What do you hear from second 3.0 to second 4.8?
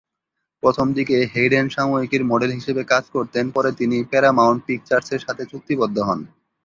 করতেন পরে তিনি প্যারামাউন্ট